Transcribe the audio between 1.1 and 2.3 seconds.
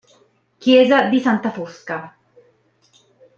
Santa Fosca